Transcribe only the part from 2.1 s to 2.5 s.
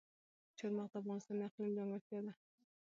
ده.